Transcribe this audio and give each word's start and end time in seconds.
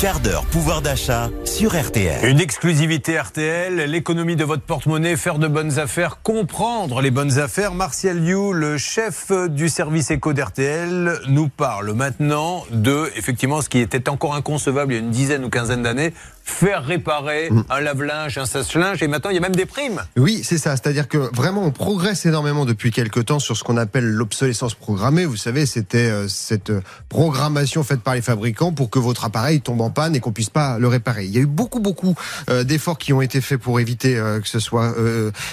quart 0.00 0.20
d'heure 0.20 0.46
pouvoir 0.46 0.80
d'achat 0.80 1.28
sur 1.44 1.78
RTL. 1.78 2.24
Une 2.24 2.40
exclusivité 2.40 3.20
RTL, 3.20 3.84
l'économie 3.84 4.34
de 4.34 4.44
votre 4.44 4.62
porte-monnaie, 4.62 5.14
faire 5.14 5.38
de 5.38 5.46
bonnes 5.46 5.78
affaires, 5.78 6.22
comprendre 6.22 7.02
les 7.02 7.10
bonnes 7.10 7.38
affaires. 7.38 7.74
Martial 7.74 8.24
You, 8.24 8.54
le 8.54 8.78
chef 8.78 9.30
du 9.50 9.68
service 9.68 10.10
éco 10.10 10.32
d'RTL, 10.32 11.20
nous 11.28 11.48
parle 11.48 11.92
maintenant 11.92 12.64
de, 12.70 13.10
effectivement, 13.14 13.60
ce 13.60 13.68
qui 13.68 13.78
était 13.78 14.08
encore 14.08 14.34
inconcevable 14.34 14.94
il 14.94 14.96
y 14.96 14.98
a 14.98 15.02
une 15.02 15.10
dizaine 15.10 15.44
ou 15.44 15.50
quinzaine 15.50 15.82
d'années, 15.82 16.14
faire 16.50 16.84
réparer 16.84 17.48
mm. 17.50 17.64
un 17.70 17.80
lave-linge, 17.80 18.36
un 18.36 18.44
sèche-linge, 18.44 19.02
et 19.02 19.08
maintenant 19.08 19.30
il 19.30 19.34
y 19.34 19.38
a 19.38 19.40
même 19.40 19.54
des 19.54 19.66
primes. 19.66 20.02
Oui, 20.16 20.42
c'est 20.44 20.58
ça. 20.58 20.76
C'est-à-dire 20.76 21.08
que 21.08 21.18
vraiment, 21.34 21.64
on 21.64 21.70
progresse 21.70 22.26
énormément 22.26 22.64
depuis 22.66 22.90
quelques 22.90 23.24
temps 23.26 23.38
sur 23.38 23.56
ce 23.56 23.64
qu'on 23.64 23.76
appelle 23.76 24.04
l'obsolescence 24.04 24.74
programmée. 24.74 25.24
Vous 25.24 25.36
savez, 25.36 25.64
c'était 25.64 26.10
euh, 26.10 26.28
cette 26.28 26.72
programmation 27.08 27.82
faite 27.82 28.00
par 28.00 28.14
les 28.14 28.22
fabricants 28.22 28.72
pour 28.72 28.90
que 28.90 28.98
votre 28.98 29.24
appareil 29.24 29.60
tombe 29.60 29.80
en 29.80 29.90
panne 29.90 30.14
et 30.14 30.20
qu'on 30.20 30.32
puisse 30.32 30.50
pas 30.50 30.78
le 30.78 30.88
réparer. 30.88 31.24
Il 31.24 31.30
y 31.30 31.38
a 31.38 31.40
eu 31.40 31.46
beaucoup, 31.46 31.80
beaucoup 31.80 32.14
euh, 32.50 32.64
d'efforts 32.64 32.98
qui 32.98 33.12
ont 33.12 33.22
été 33.22 33.40
faits 33.40 33.60
pour 33.60 33.80
éviter 33.80 34.16
euh, 34.16 34.40
que 34.40 34.48
ce 34.48 34.58
soit 34.58 34.94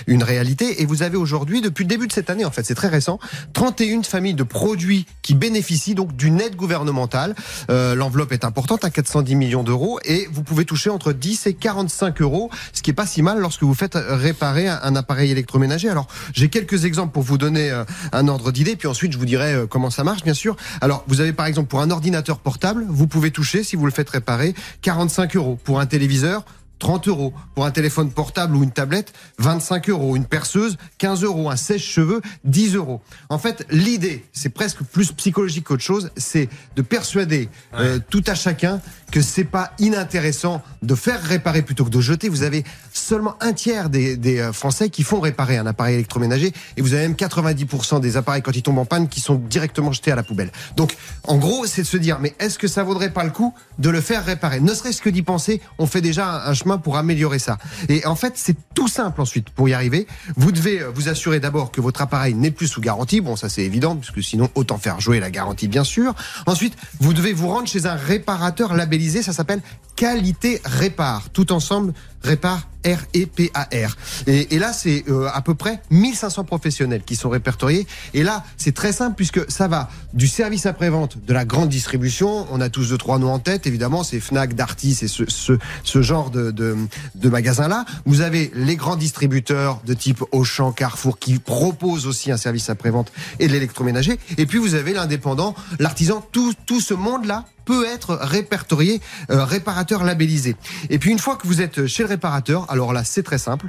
une 0.07 0.23
réalité. 0.23 0.81
Et 0.81 0.85
vous 0.85 1.03
avez 1.03 1.17
aujourd'hui, 1.17 1.61
depuis 1.61 1.83
le 1.83 1.89
début 1.89 2.07
de 2.07 2.11
cette 2.11 2.29
année, 2.29 2.45
en 2.45 2.51
fait, 2.51 2.65
c'est 2.65 2.75
très 2.75 2.87
récent, 2.87 3.19
31 3.53 4.03
familles 4.03 4.33
de 4.33 4.43
produits 4.43 5.05
qui 5.21 5.35
bénéficient 5.35 5.95
donc 5.95 6.15
d'une 6.15 6.41
aide 6.41 6.55
gouvernementale. 6.55 7.35
L'enveloppe 7.69 8.31
est 8.31 8.43
importante, 8.43 8.83
à 8.83 8.89
410 8.89 9.35
millions 9.35 9.63
d'euros, 9.63 9.99
et 10.03 10.27
vous 10.31 10.43
pouvez 10.43 10.65
toucher 10.65 10.86
entre 10.89 11.13
10 11.13 11.47
et 11.47 11.53
45 11.53 12.21
euros, 12.21 12.49
ce 12.73 12.81
qui 12.81 12.91
est 12.91 12.93
pas 12.93 13.05
si 13.05 13.21
mal 13.21 13.39
lorsque 13.39 13.63
vous 13.63 13.73
faites 13.73 13.95
réparer 13.95 14.67
un 14.67 14.95
appareil 14.95 15.31
électroménager. 15.31 15.89
Alors, 15.89 16.07
j'ai 16.33 16.49
quelques 16.49 16.85
exemples 16.85 17.13
pour 17.13 17.23
vous 17.23 17.37
donner 17.37 17.71
euh, 17.71 17.83
un 18.11 18.27
ordre 18.27 18.51
d'idée, 18.51 18.75
puis 18.75 18.87
ensuite 18.87 19.11
je 19.11 19.17
vous 19.17 19.25
dirai 19.25 19.53
euh, 19.53 19.67
comment 19.67 19.89
ça 19.89 20.03
marche, 20.03 20.23
bien 20.23 20.33
sûr. 20.33 20.55
Alors, 20.81 21.03
vous 21.07 21.21
avez 21.21 21.33
par 21.33 21.45
exemple 21.45 21.69
pour 21.69 21.81
un 21.81 21.91
ordinateur 21.91 22.39
portable, 22.39 22.85
vous 22.87 23.07
pouvez 23.07 23.31
toucher, 23.31 23.63
si 23.63 23.75
vous 23.75 23.85
le 23.85 23.91
faites 23.91 24.09
réparer, 24.09 24.53
45 24.81 25.35
euros. 25.35 25.59
Pour 25.63 25.79
un 25.79 25.85
téléviseur, 25.85 26.43
30 26.79 27.07
euros. 27.07 27.33
Pour 27.55 27.65
un 27.65 27.71
téléphone 27.71 28.11
portable 28.11 28.55
ou 28.55 28.63
une 28.63 28.71
tablette, 28.71 29.13
25 29.39 29.89
euros. 29.89 30.15
Une 30.15 30.25
perceuse, 30.25 30.77
15 30.99 31.23
euros. 31.23 31.49
Un 31.49 31.55
sèche-cheveux, 31.55 32.21
10 32.43 32.75
euros. 32.75 33.01
En 33.29 33.37
fait, 33.37 33.65
l'idée, 33.71 34.25
c'est 34.33 34.49
presque 34.49 34.83
plus 34.83 35.11
psychologique 35.11 35.65
qu'autre 35.65 35.83
chose, 35.83 36.11
c'est 36.17 36.49
de 36.75 36.81
persuader 36.81 37.49
euh, 37.73 37.99
tout 38.09 38.23
à 38.27 38.35
chacun 38.35 38.79
que 39.11 39.21
c'est 39.21 39.43
pas 39.43 39.71
inintéressant 39.79 40.61
de 40.81 40.95
faire 40.95 41.21
réparer 41.21 41.61
plutôt 41.61 41.85
que 41.85 41.89
de 41.89 42.01
jeter. 42.01 42.29
Vous 42.29 42.43
avez 42.43 42.63
seulement 42.93 43.35
un 43.41 43.53
tiers 43.53 43.89
des, 43.89 44.39
euh, 44.39 44.51
Français 44.51 44.89
qui 44.89 45.03
font 45.03 45.19
réparer 45.19 45.57
un 45.57 45.65
appareil 45.65 45.95
électroménager 45.95 46.53
et 46.75 46.81
vous 46.81 46.93
avez 46.93 47.03
même 47.03 47.15
90% 47.15 47.99
des 47.99 48.17
appareils 48.17 48.41
quand 48.41 48.55
ils 48.55 48.63
tombent 48.63 48.79
en 48.79 48.85
panne 48.85 49.07
qui 49.07 49.21
sont 49.21 49.35
directement 49.35 49.91
jetés 49.91 50.11
à 50.11 50.15
la 50.15 50.23
poubelle. 50.23 50.51
Donc, 50.75 50.95
en 51.23 51.37
gros, 51.37 51.65
c'est 51.65 51.83
de 51.83 51.87
se 51.87 51.97
dire, 51.97 52.19
mais 52.19 52.35
est-ce 52.39 52.57
que 52.57 52.67
ça 52.67 52.83
vaudrait 52.83 53.11
pas 53.11 53.23
le 53.23 53.29
coup 53.29 53.53
de 53.79 53.89
le 53.89 54.01
faire 54.01 54.25
réparer? 54.25 54.59
Ne 54.59 54.73
serait-ce 54.73 55.01
que 55.01 55.09
d'y 55.09 55.21
penser, 55.21 55.61
on 55.77 55.87
fait 55.87 56.01
déjà 56.01 56.45
un 56.45 56.53
chemin 56.53 56.77
pour 56.77 56.97
améliorer 56.97 57.39
ça. 57.39 57.57
Et 57.89 58.05
en 58.05 58.15
fait, 58.15 58.33
c'est 58.35 58.55
tout 58.73 58.87
simple 58.87 59.21
ensuite 59.21 59.49
pour 59.49 59.69
y 59.69 59.73
arriver. 59.73 60.07
Vous 60.35 60.51
devez 60.51 60.81
euh, 60.81 60.91
vous 60.93 61.09
assurer 61.09 61.39
d'abord 61.39 61.71
que 61.71 61.81
votre 61.81 62.01
appareil 62.01 62.33
n'est 62.33 62.51
plus 62.51 62.67
sous 62.67 62.81
garantie. 62.81 63.21
Bon, 63.21 63.35
ça 63.35 63.49
c'est 63.49 63.63
évident, 63.63 63.95
puisque 63.95 64.23
sinon, 64.23 64.49
autant 64.55 64.77
faire 64.77 64.99
jouer 64.99 65.19
la 65.19 65.31
garantie, 65.31 65.67
bien 65.67 65.83
sûr. 65.83 66.13
Ensuite, 66.45 66.75
vous 66.99 67.13
devez 67.13 67.33
vous 67.33 67.47
rendre 67.47 67.67
chez 67.67 67.85
un 67.85 67.95
réparateur 67.95 68.73
labellisé. 68.73 68.96
Ça 68.97 69.33
s'appelle 69.33 69.61
Qualité 69.95 70.61
Répare. 70.65 71.29
Tout 71.31 71.51
ensemble, 71.51 71.93
Répare 72.23 72.67
R-E-P-A-R. 72.85 73.97
Et, 74.27 74.55
et, 74.55 74.59
là, 74.59 74.71
c'est 74.73 75.03
euh, 75.09 75.27
à 75.33 75.41
peu 75.41 75.55
près 75.55 75.81
1500 75.91 76.45
professionnels 76.45 77.03
qui 77.05 77.15
sont 77.15 77.29
répertoriés. 77.29 77.85
Et 78.13 78.23
là, 78.23 78.43
c'est 78.55 78.73
très 78.73 78.93
simple 78.93 79.15
puisque 79.15 79.49
ça 79.51 79.67
va 79.67 79.89
du 80.13 80.27
service 80.27 80.65
après-vente 80.65 81.17
de 81.25 81.33
la 81.33 81.45
grande 81.45 81.69
distribution. 81.69 82.47
On 82.51 82.61
a 82.61 82.69
tous 82.69 82.89
deux, 82.89 82.97
trois 82.97 83.19
noms 83.19 83.33
en 83.33 83.39
tête, 83.39 83.67
évidemment. 83.67 84.03
C'est 84.03 84.19
Fnac, 84.19 84.53
Darty, 84.55 84.93
c'est 84.95 85.07
ce, 85.07 85.23
ce, 85.27 85.57
ce, 85.83 86.01
genre 86.01 86.29
de, 86.29 86.51
de, 86.51 86.75
de 87.15 87.29
magasins-là. 87.29 87.85
Vous 88.05 88.21
avez 88.21 88.51
les 88.55 88.75
grands 88.75 88.95
distributeurs 88.95 89.81
de 89.85 89.93
type 89.93 90.23
Auchan, 90.31 90.71
Carrefour 90.71 91.19
qui 91.19 91.39
proposent 91.39 92.07
aussi 92.07 92.31
un 92.31 92.37
service 92.37 92.69
après-vente 92.69 93.11
et 93.39 93.47
de 93.47 93.53
l'électroménager. 93.53 94.17
Et 94.37 94.45
puis, 94.45 94.59
vous 94.59 94.75
avez 94.75 94.93
l'indépendant, 94.93 95.55
l'artisan, 95.79 96.25
tout, 96.31 96.53
tout 96.65 96.81
ce 96.81 96.93
monde-là 96.93 97.45
peut 97.67 97.85
être 97.85 98.15
répertorié, 98.15 99.01
euh, 99.29 99.43
réparateur 99.43 100.03
labellisé. 100.03 100.55
Et 100.89 100.97
puis 100.97 101.11
une 101.11 101.19
fois 101.19 101.35
que 101.35 101.45
vous 101.45 101.61
êtes 101.61 101.85
chez 101.85 102.01
le 102.03 102.09
réparateur, 102.09 102.65
alors 102.71 102.93
là 102.93 103.03
c'est 103.03 103.23
très 103.23 103.37
simple, 103.37 103.67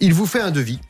il 0.00 0.12
vous 0.12 0.26
fait 0.26 0.40
un 0.40 0.50
devis 0.50 0.80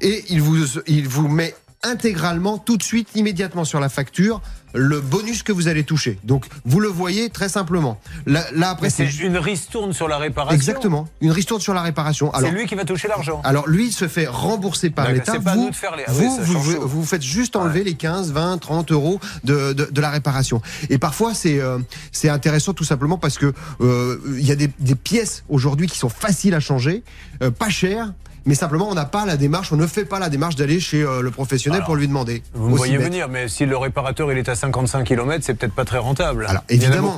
et 0.00 0.24
il 0.28 0.42
vous, 0.42 0.80
il 0.88 1.08
vous 1.08 1.28
met 1.28 1.54
intégralement, 1.82 2.58
tout 2.58 2.76
de 2.76 2.82
suite, 2.82 3.08
immédiatement 3.14 3.64
sur 3.64 3.80
la 3.80 3.88
facture, 3.88 4.40
le 4.74 5.00
bonus 5.00 5.42
que 5.42 5.52
vous 5.52 5.68
allez 5.68 5.84
toucher. 5.84 6.18
Donc, 6.24 6.46
vous 6.64 6.80
le 6.80 6.88
voyez 6.88 7.30
très 7.30 7.48
simplement. 7.48 8.00
Là, 8.26 8.46
après, 8.70 8.90
c'est 8.90 9.06
une 9.18 9.36
ristourne 9.36 9.92
sur 9.92 10.08
la 10.08 10.18
réparation. 10.18 10.54
Exactement, 10.54 11.08
une 11.20 11.30
ristourne 11.30 11.60
sur 11.60 11.74
la 11.74 11.82
réparation. 11.82 12.32
C'est 12.38 12.50
lui 12.50 12.66
qui 12.66 12.74
va 12.74 12.84
toucher 12.84 13.08
l'argent. 13.08 13.40
Alors, 13.44 13.68
lui, 13.68 13.88
il 13.88 13.92
se 13.92 14.08
fait 14.08 14.26
rembourser 14.26 14.90
par 14.90 15.10
l'État. 15.10 15.38
Vous, 15.38 15.70
de 15.70 15.74
faire 15.74 15.96
les... 15.96 16.04
Ah 16.06 16.12
vous, 16.12 16.38
vous, 16.40 16.88
vous, 16.88 17.04
faites 17.04 17.22
juste 17.22 17.56
enlever 17.56 17.84
les 17.84 17.94
15, 17.94 18.32
20, 18.32 18.58
30 18.58 18.92
euros 18.92 19.20
de, 19.44 19.72
de, 19.72 19.84
de 19.84 20.00
la 20.00 20.10
réparation. 20.10 20.62
Et 20.88 20.98
parfois, 20.98 21.34
c'est 21.34 21.60
euh, 21.60 21.78
c'est 22.10 22.28
intéressant 22.28 22.72
tout 22.72 22.84
simplement 22.84 23.18
parce 23.18 23.38
que 23.38 23.52
euh, 23.80 24.18
il 24.38 24.46
y 24.46 24.52
a 24.52 24.56
des, 24.56 24.70
des 24.78 24.94
pièces 24.94 25.44
aujourd'hui 25.48 25.86
qui 25.86 25.98
sont 25.98 26.08
faciles 26.08 26.54
à 26.54 26.60
changer, 26.60 27.02
euh, 27.42 27.50
pas 27.50 27.68
chères 27.68 28.12
mais 28.44 28.54
simplement 28.54 28.88
on 28.88 28.94
n'a 28.94 29.04
pas 29.04 29.24
la 29.26 29.36
démarche, 29.36 29.72
on 29.72 29.76
ne 29.76 29.86
fait 29.86 30.04
pas 30.04 30.18
la 30.18 30.28
démarche 30.28 30.56
d'aller 30.56 30.80
chez 30.80 31.02
euh, 31.02 31.22
le 31.22 31.30
professionnel 31.30 31.82
pour 31.84 31.96
lui 31.96 32.08
demander. 32.08 32.42
Vous 32.54 32.68
me 32.68 32.76
voyez 32.76 32.98
venir, 32.98 33.28
mais 33.28 33.48
si 33.48 33.66
le 33.66 33.76
réparateur 33.76 34.30
il 34.32 34.38
est 34.38 34.48
à 34.48 34.54
55 34.54 35.04
km, 35.04 35.44
c'est 35.44 35.54
peut-être 35.54 35.74
pas 35.74 35.84
très 35.84 35.98
rentable. 35.98 36.46
Alors 36.48 36.62
évidemment. 36.68 37.16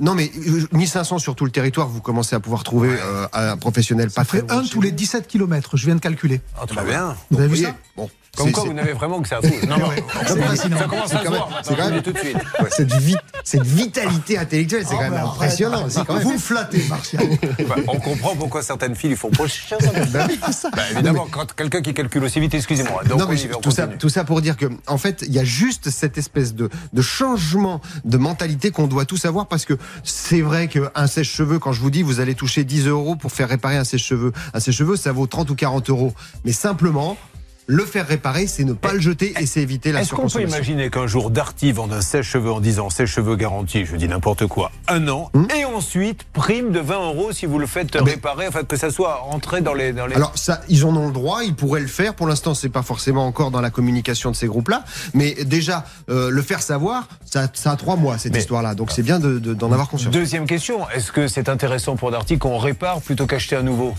Non, 0.00 0.14
mais 0.14 0.30
1500 0.72 1.16
euh, 1.16 1.18
sur 1.18 1.34
tout 1.34 1.44
le 1.44 1.50
territoire, 1.50 1.88
vous 1.88 2.00
commencez 2.00 2.34
à 2.34 2.40
pouvoir 2.40 2.64
trouver 2.64 2.90
euh, 2.90 3.26
un 3.32 3.56
professionnel 3.56 4.10
pas 4.10 4.24
très. 4.24 4.42
un 4.50 4.62
tous 4.62 4.80
les 4.80 4.92
17 4.92 5.26
km, 5.26 5.76
je 5.76 5.86
viens 5.86 5.94
de 5.94 6.00
calculer. 6.00 6.40
Ah, 6.60 6.66
très 6.66 6.84
bien. 6.84 7.16
Vous 7.30 7.40
avez 7.40 7.48
vu 7.48 7.64
ça 7.64 7.74
Bon. 7.96 8.08
Comme 8.36 8.52
quoi, 8.52 8.64
vous 8.64 8.72
n'avez 8.72 8.92
vraiment 8.92 9.20
que 9.20 9.28
ça 9.28 9.38
à 9.38 9.42
foutre. 9.42 9.66
Non, 9.66 9.78
non, 9.78 9.90
ça 10.56 10.84
commence 10.84 11.12
à 11.12 11.22
se 11.24 11.28
voir. 11.28 11.48
C'est 11.62 11.76
quand 11.76 11.90
même 11.90 12.02
tout 12.02 12.12
de 12.12 12.18
suite. 12.18 12.36
Cette, 12.70 12.92
cette 13.42 13.66
vitalité 13.66 14.38
intellectuelle, 14.38 14.84
c'est 14.86 14.94
ah, 14.94 15.04
quand 15.04 15.10
même 15.10 15.24
impressionnant. 15.24 15.86
Vous 16.22 16.32
me 16.34 16.38
flattez, 16.38 16.84
Martial. 16.88 17.24
Bah, 17.68 17.76
on 17.88 17.98
comprend 17.98 18.36
pourquoi 18.36 18.62
certaines 18.62 18.94
filles 18.94 19.16
font 19.16 19.30
bah, 20.50 20.70
bah, 20.74 20.82
évidemment, 20.92 21.26
quand 21.30 21.52
quelqu'un 21.54 21.82
qui 21.82 21.94
calcule 21.94 22.24
aussi 22.24 22.40
vite, 22.40 22.54
excusez-moi. 22.54 23.02
Non, 23.08 23.26
mais 23.28 23.36
tout, 23.62 23.70
ça, 23.70 23.86
tout 23.86 24.08
ça 24.08 24.24
pour 24.24 24.40
dire 24.40 24.56
que, 24.56 24.66
en 24.86 24.98
fait, 24.98 25.24
il 25.26 25.32
y 25.32 25.38
a 25.38 25.44
juste 25.44 25.90
cette 25.90 26.18
espèce 26.18 26.54
de, 26.54 26.68
de 26.92 27.02
changement 27.02 27.80
de 28.04 28.16
mentalité 28.16 28.70
qu'on 28.70 28.86
doit 28.86 29.04
tous 29.04 29.24
avoir 29.24 29.46
parce 29.46 29.64
que 29.64 29.74
c'est 30.04 30.40
vrai 30.40 30.68
qu'un 30.68 31.06
sèche-cheveux, 31.06 31.58
quand 31.58 31.72
je 31.72 31.80
vous 31.80 31.90
dis, 31.90 32.02
vous 32.02 32.20
allez 32.20 32.34
toucher 32.34 32.64
10 32.64 32.88
euros 32.88 33.16
pour 33.16 33.32
faire 33.32 33.48
réparer 33.48 33.76
un 33.76 33.84
sèche-cheveux. 33.84 34.32
Un 34.54 34.60
sèche-cheveux, 34.60 34.96
ça 34.96 35.12
vaut 35.12 35.26
30 35.26 35.50
ou 35.50 35.54
40 35.54 35.90
euros. 35.90 36.14
Mais 36.44 36.52
simplement, 36.52 37.16
le 37.70 37.84
faire 37.84 38.06
réparer, 38.06 38.46
c'est 38.46 38.64
ne 38.64 38.72
pas 38.72 38.94
le 38.94 39.00
jeter 39.00 39.34
et 39.38 39.44
c'est 39.44 39.60
éviter 39.60 39.92
la 39.92 40.02
surconsommation. 40.02 40.40
Est-ce 40.40 40.46
qu'on 40.46 40.50
peut 40.50 40.56
imaginer 40.56 40.90
qu'un 40.90 41.06
jour 41.06 41.30
Darty 41.30 41.72
vende 41.72 41.92
un 41.92 42.00
sèche-cheveux 42.00 42.50
en 42.50 42.60
disant 42.60 42.88
sèche-cheveux 42.88 43.36
garanti, 43.36 43.84
je 43.84 43.94
dis 43.96 44.08
n'importe 44.08 44.46
quoi, 44.46 44.72
un 44.88 45.06
an, 45.08 45.30
hmm 45.34 45.48
et 45.54 45.64
ensuite 45.64 46.24
prime 46.32 46.72
de 46.72 46.80
20 46.80 47.08
euros 47.08 47.32
si 47.32 47.44
vous 47.44 47.58
le 47.58 47.66
faites 47.66 47.94
réparer, 47.94 48.46
enfin 48.48 48.64
que 48.64 48.76
ça 48.76 48.90
soit 48.90 49.24
entré 49.24 49.60
dans 49.60 49.74
les, 49.74 49.92
dans 49.92 50.06
les... 50.06 50.14
Alors 50.14 50.32
ça, 50.36 50.62
ils 50.68 50.84
en 50.86 50.96
ont 50.96 51.08
le 51.08 51.12
droit, 51.12 51.44
ils 51.44 51.54
pourraient 51.54 51.80
le 51.80 51.86
faire. 51.86 52.14
Pour 52.14 52.26
l'instant, 52.26 52.54
c'est 52.54 52.68
pas 52.70 52.82
forcément 52.82 53.26
encore 53.26 53.50
dans 53.50 53.60
la 53.60 53.70
communication 53.70 54.30
de 54.30 54.36
ces 54.36 54.46
groupes-là, 54.46 54.84
mais 55.12 55.34
déjà 55.44 55.84
euh, 56.08 56.30
le 56.30 56.42
faire 56.42 56.62
savoir, 56.62 57.06
ça, 57.26 57.48
ça, 57.52 57.72
a 57.72 57.76
trois 57.76 57.96
mois 57.96 58.16
cette 58.16 58.36
histoire-là, 58.36 58.74
donc 58.74 58.92
c'est 58.92 59.02
bien 59.02 59.18
d'en 59.18 59.28
de, 59.28 59.54
d'en 59.54 59.72
avoir 59.72 59.88
conscience. 59.88 60.12
Deuxième 60.12 60.46
question, 60.46 60.88
est-ce 60.90 61.12
que 61.12 61.28
c'est 61.28 61.50
intéressant 61.50 61.96
pour 61.96 62.10
Darty 62.10 62.38
qu'on 62.38 62.56
répare 62.56 63.02
plutôt 63.02 63.26
qu'acheter 63.26 63.56
un 63.56 63.62
nouveau? 63.62 63.94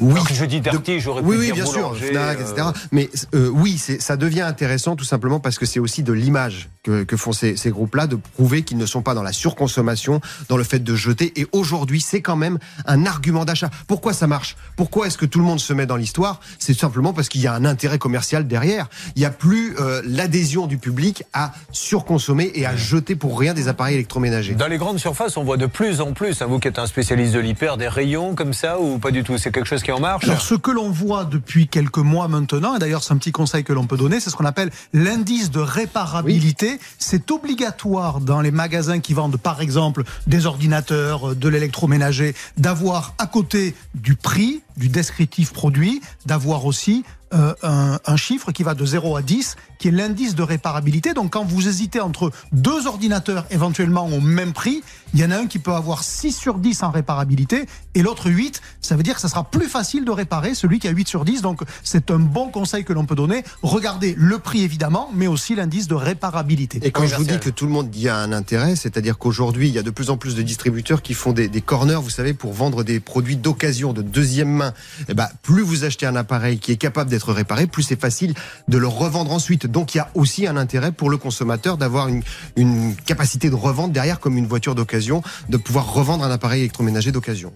Oui, 0.00 0.20
je 0.32 0.44
dis 0.44 0.60
Darty, 0.60 1.00
j'aurais 1.00 1.22
pu 1.22 1.28
oui, 1.28 1.36
oui, 1.38 1.52
bien 1.52 1.66
sûr, 1.66 1.96
Fnac, 1.96 2.40
etc. 2.40 2.54
Euh, 2.58 2.72
Mais 2.92 3.10
euh, 3.34 3.48
oui, 3.48 3.78
ça 3.78 4.16
devient 4.16 4.42
intéressant 4.42 4.96
tout 4.96 5.04
simplement 5.04 5.40
parce 5.40 5.58
que 5.58 5.66
c'est 5.66 5.80
aussi 5.80 6.02
de 6.02 6.12
l'image 6.12 6.68
que, 6.82 7.04
que, 7.04 7.16
font 7.16 7.32
ces, 7.32 7.56
ces 7.56 7.70
groupes-là, 7.70 8.06
de 8.06 8.16
prouver 8.16 8.62
qu'ils 8.62 8.78
ne 8.78 8.86
sont 8.86 9.02
pas 9.02 9.14
dans 9.14 9.22
la 9.22 9.32
surconsommation, 9.32 10.20
dans 10.48 10.56
le 10.56 10.64
fait 10.64 10.78
de 10.78 10.94
jeter. 10.94 11.32
Et 11.40 11.46
aujourd'hui, 11.52 12.00
c'est 12.00 12.22
quand 12.22 12.36
même 12.36 12.58
un 12.86 13.06
argument 13.06 13.44
d'achat. 13.44 13.70
Pourquoi 13.86 14.12
ça 14.12 14.26
marche? 14.26 14.56
Pourquoi 14.76 15.06
est-ce 15.06 15.18
que 15.18 15.26
tout 15.26 15.38
le 15.38 15.44
monde 15.44 15.60
se 15.60 15.72
met 15.72 15.86
dans 15.86 15.96
l'histoire? 15.96 16.40
C'est 16.58 16.78
simplement 16.78 17.12
parce 17.12 17.28
qu'il 17.28 17.40
y 17.40 17.46
a 17.46 17.54
un 17.54 17.64
intérêt 17.64 17.98
commercial 17.98 18.46
derrière. 18.46 18.88
Il 19.16 19.20
n'y 19.20 19.26
a 19.26 19.30
plus 19.30 19.76
euh, 19.78 20.00
l'adhésion 20.04 20.66
du 20.66 20.78
public 20.78 21.24
à 21.32 21.52
surconsommer 21.72 22.50
et 22.54 22.66
à 22.66 22.76
jeter 22.76 23.16
pour 23.16 23.38
rien 23.38 23.54
des 23.54 23.68
appareils 23.68 23.94
électroménagers. 23.94 24.54
Dans 24.54 24.68
les 24.68 24.78
grandes 24.78 24.98
surfaces, 24.98 25.36
on 25.36 25.44
voit 25.44 25.56
de 25.56 25.66
plus 25.66 26.00
en 26.00 26.12
plus, 26.12 26.40
hein, 26.40 26.46
vous 26.48 26.58
qui 26.58 26.68
êtes 26.68 26.78
un 26.78 26.86
spécialiste 26.86 27.34
de 27.34 27.40
l'hyper, 27.40 27.76
des 27.76 27.88
rayons 27.88 28.34
comme 28.34 28.52
ça 28.52 28.80
ou 28.80 28.98
pas 28.98 29.10
du 29.10 29.24
tout? 29.24 29.38
C'est 29.38 29.52
quelque 29.52 29.66
chose 29.66 29.82
qui 29.82 29.87
en 29.92 30.00
marche 30.00 30.24
Alors 30.28 30.40
ce 30.40 30.54
que 30.54 30.70
l'on 30.70 30.90
voit 30.90 31.24
depuis 31.24 31.68
quelques 31.68 31.98
mois 31.98 32.28
maintenant, 32.28 32.76
et 32.76 32.78
d'ailleurs 32.78 33.02
c'est 33.02 33.12
un 33.12 33.16
petit 33.16 33.32
conseil 33.32 33.64
que 33.64 33.72
l'on 33.72 33.86
peut 33.86 33.96
donner, 33.96 34.20
c'est 34.20 34.30
ce 34.30 34.36
qu'on 34.36 34.44
appelle 34.44 34.70
l'indice 34.92 35.50
de 35.50 35.60
réparabilité. 35.60 36.78
C'est 36.98 37.30
obligatoire 37.30 38.20
dans 38.20 38.40
les 38.40 38.50
magasins 38.50 39.00
qui 39.00 39.14
vendent 39.14 39.36
par 39.36 39.60
exemple 39.60 40.04
des 40.26 40.46
ordinateurs, 40.46 41.34
de 41.34 41.48
l'électroménager, 41.48 42.34
d'avoir 42.56 43.14
à 43.18 43.26
côté 43.26 43.74
du 43.94 44.14
prix, 44.14 44.62
du 44.76 44.88
descriptif 44.88 45.52
produit, 45.52 46.00
d'avoir 46.26 46.66
aussi 46.66 47.04
euh, 47.34 47.54
un, 47.62 47.98
un, 48.06 48.16
chiffre 48.16 48.52
qui 48.52 48.62
va 48.62 48.74
de 48.74 48.84
0 48.84 49.16
à 49.16 49.22
10, 49.22 49.56
qui 49.78 49.88
est 49.88 49.90
l'indice 49.90 50.34
de 50.34 50.42
réparabilité. 50.42 51.14
Donc 51.14 51.32
quand 51.32 51.44
vous 51.44 51.68
hésitez 51.68 52.00
entre 52.00 52.30
deux 52.52 52.86
ordinateurs 52.86 53.44
éventuellement 53.50 54.06
au 54.06 54.20
même 54.20 54.52
prix, 54.52 54.82
il 55.14 55.20
y 55.20 55.24
en 55.24 55.30
a 55.30 55.36
un 55.36 55.46
qui 55.46 55.58
peut 55.58 55.72
avoir 55.72 56.02
6 56.02 56.32
sur 56.32 56.58
10 56.58 56.82
en 56.82 56.90
réparabilité 56.90 57.66
et 57.94 58.02
l'autre 58.02 58.30
8. 58.30 58.60
Ça 58.80 58.96
veut 58.96 59.02
dire 59.02 59.14
que 59.14 59.20
ça 59.20 59.28
sera 59.28 59.44
plus 59.44 59.66
facile 59.66 60.04
de 60.04 60.10
réparer 60.10 60.54
celui 60.54 60.78
qui 60.78 60.88
a 60.88 60.90
8 60.90 61.08
sur 61.08 61.24
10. 61.24 61.42
Donc 61.42 61.60
c'est 61.82 62.10
un 62.10 62.18
bon 62.18 62.50
conseil 62.50 62.84
que 62.84 62.92
l'on 62.92 63.06
peut 63.06 63.14
donner. 63.14 63.44
Regardez 63.62 64.14
le 64.16 64.38
prix 64.38 64.62
évidemment, 64.62 65.10
mais 65.14 65.26
aussi 65.26 65.54
l'indice 65.54 65.88
de 65.88 65.94
réparabilité. 65.94 66.80
Et 66.82 66.90
quand 66.90 67.06
je 67.06 67.16
vous 67.16 67.24
dis 67.24 67.38
que 67.38 67.50
tout 67.50 67.66
le 67.66 67.72
monde 67.72 67.94
y 67.94 68.08
a 68.08 68.16
un 68.16 68.32
intérêt, 68.32 68.76
c'est-à-dire 68.76 69.18
qu'aujourd'hui, 69.18 69.68
il 69.68 69.74
y 69.74 69.78
a 69.78 69.82
de 69.82 69.90
plus 69.90 70.10
en 70.10 70.16
plus 70.16 70.34
de 70.34 70.42
distributeurs 70.42 71.02
qui 71.02 71.14
font 71.14 71.32
des, 71.32 71.48
des 71.48 71.60
corners, 71.60 72.00
vous 72.00 72.10
savez, 72.10 72.34
pour 72.34 72.52
vendre 72.52 72.84
des 72.84 73.00
produits 73.00 73.36
d'occasion, 73.36 73.92
de 73.92 74.02
deuxième 74.02 74.50
main. 74.50 74.72
Et 75.00 75.04
eh 75.10 75.14
ben, 75.14 75.28
plus 75.42 75.62
vous 75.62 75.84
achetez 75.84 76.06
un 76.06 76.16
appareil 76.16 76.58
qui 76.58 76.72
est 76.72 76.76
capable 76.76 77.10
d'être 77.10 77.17
réparé, 77.26 77.66
plus 77.66 77.82
c'est 77.82 78.00
facile 78.00 78.34
de 78.68 78.78
le 78.78 78.86
revendre 78.86 79.32
ensuite. 79.32 79.66
Donc 79.66 79.94
il 79.94 79.98
y 79.98 80.00
a 80.00 80.08
aussi 80.14 80.46
un 80.46 80.56
intérêt 80.56 80.92
pour 80.92 81.10
le 81.10 81.16
consommateur 81.16 81.76
d'avoir 81.76 82.08
une, 82.08 82.94
capacité 83.06 83.50
de 83.50 83.54
revente 83.54 83.92
derrière 83.92 84.20
comme 84.20 84.36
une 84.36 84.46
voiture 84.46 84.74
d'occasion, 84.74 85.22
de 85.48 85.56
pouvoir 85.56 85.92
revendre 85.92 86.24
un 86.24 86.30
appareil 86.30 86.60
électroménager 86.60 87.12
d'occasion. 87.12 87.52